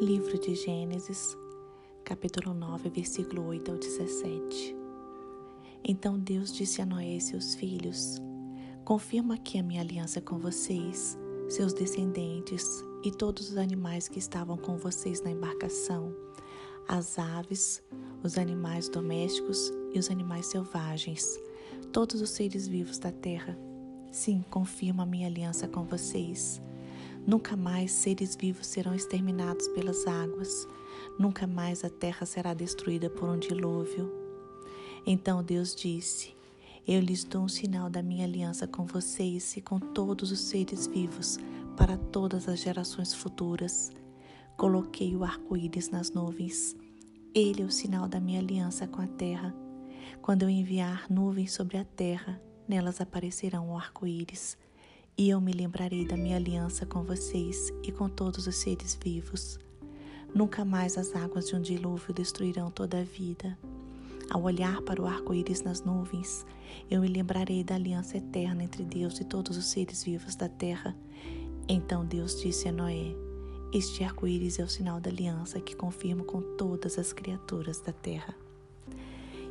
[0.00, 1.34] Livro de Gênesis,
[2.04, 4.76] capítulo 9, versículo 8 ao 17.
[5.82, 8.20] Então Deus disse a Noé e seus filhos:
[8.84, 11.16] Confirmo aqui a minha aliança com vocês,
[11.48, 16.14] seus descendentes e todos os animais que estavam com vocês na embarcação,
[16.86, 17.82] as aves,
[18.22, 21.40] os animais domésticos e os animais selvagens,
[21.90, 23.58] todos os seres vivos da terra.
[24.12, 26.60] Sim, confirmo a minha aliança com vocês.
[27.26, 30.68] Nunca mais seres vivos serão exterminados pelas águas,
[31.18, 34.12] nunca mais a terra será destruída por um dilúvio.
[35.04, 36.36] Então Deus disse:
[36.86, 40.86] Eu lhes dou um sinal da minha aliança com vocês e com todos os seres
[40.86, 41.36] vivos
[41.76, 43.90] para todas as gerações futuras.
[44.56, 46.76] Coloquei o arco-íris nas nuvens.
[47.34, 49.52] Ele é o sinal da minha aliança com a terra.
[50.22, 54.56] Quando eu enviar nuvens sobre a terra, nelas aparecerão o arco-íris
[55.18, 59.58] e eu me lembrarei da minha aliança com vocês e com todos os seres vivos.
[60.34, 63.56] Nunca mais as águas de um dilúvio destruirão toda a vida.
[64.28, 66.44] Ao olhar para o arco-íris nas nuvens,
[66.90, 70.94] eu me lembrarei da aliança eterna entre Deus e todos os seres vivos da terra.
[71.66, 73.14] Então Deus disse a Noé:
[73.72, 78.34] Este arco-íris é o sinal da aliança que confirmo com todas as criaturas da terra.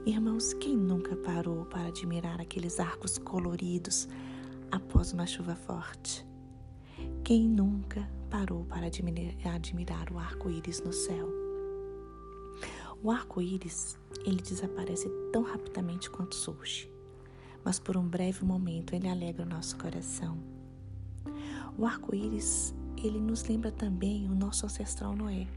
[0.06, 4.08] Irmãos, quem nunca parou para admirar aqueles arcos coloridos?
[4.76, 6.28] Após uma chuva forte.
[7.24, 11.30] Quem nunca parou para admirar o arco-íris no céu?
[13.02, 16.92] O arco-íris, ele desaparece tão rapidamente quanto surge,
[17.64, 20.38] mas por um breve momento ele alegra o nosso coração.
[21.78, 25.48] O arco-íris, ele nos lembra também o nosso ancestral Noé,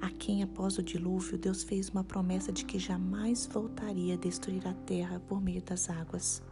[0.00, 4.66] a quem após o dilúvio Deus fez uma promessa de que jamais voltaria a destruir
[4.66, 6.42] a terra por meio das águas.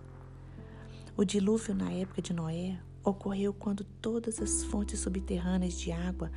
[1.18, 6.30] O dilúvio na época de Noé ocorreu quando todas as fontes subterrâneas de água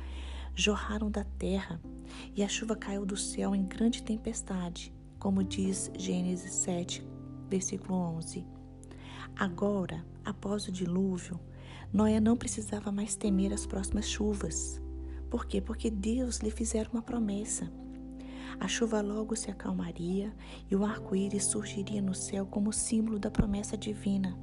[0.56, 1.80] jorraram da terra
[2.34, 7.06] e a chuva caiu do céu em grande tempestade, como diz Gênesis 7,
[7.48, 8.44] versículo 11.
[9.36, 11.38] Agora, após o dilúvio,
[11.92, 14.82] Noé não precisava mais temer as próximas chuvas.
[15.30, 15.60] Por quê?
[15.60, 17.72] Porque Deus lhe fizera uma promessa.
[18.58, 20.34] A chuva logo se acalmaria
[20.68, 24.36] e o arco-íris surgiria no céu como símbolo da promessa divina.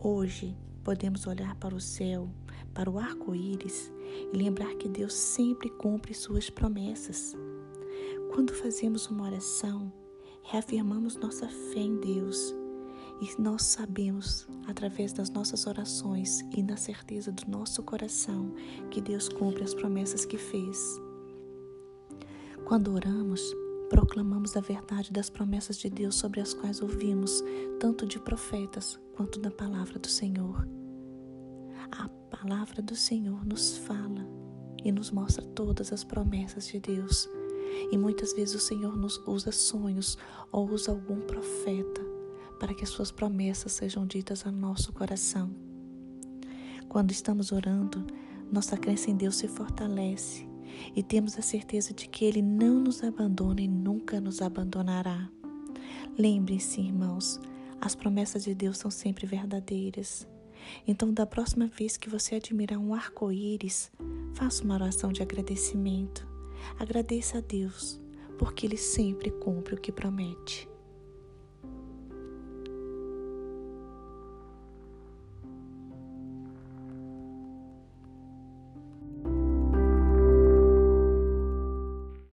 [0.00, 2.28] Hoje podemos olhar para o céu,
[2.72, 3.92] para o arco-íris
[4.32, 7.34] e lembrar que Deus sempre cumpre suas promessas.
[8.32, 9.92] Quando fazemos uma oração,
[10.44, 12.54] reafirmamos nossa fé em Deus
[13.20, 18.54] e nós sabemos, através das nossas orações e na certeza do nosso coração,
[18.92, 20.78] que Deus cumpre as promessas que fez.
[22.64, 23.42] Quando oramos,
[23.88, 27.42] proclamamos a verdade das promessas de Deus sobre as quais ouvimos,
[27.80, 30.68] tanto de profetas quanto da palavra do Senhor.
[31.90, 34.26] A palavra do Senhor nos fala
[34.84, 37.28] e nos mostra todas as promessas de Deus.
[37.90, 40.16] E muitas vezes o Senhor nos usa sonhos
[40.52, 42.02] ou usa algum profeta
[42.58, 45.50] para que as suas promessas sejam ditas a nosso coração.
[46.88, 48.04] Quando estamos orando,
[48.50, 50.47] nossa crença em Deus se fortalece
[50.94, 55.30] e temos a certeza de que Ele não nos abandona e nunca nos abandonará.
[56.18, 57.40] Lembrem-se, irmãos,
[57.80, 60.26] as promessas de Deus são sempre verdadeiras.
[60.86, 63.90] Então, da próxima vez que você admirar um arco-íris,
[64.34, 66.26] faça uma oração de agradecimento.
[66.78, 68.00] Agradeça a Deus,
[68.38, 70.68] porque Ele sempre cumpre o que promete.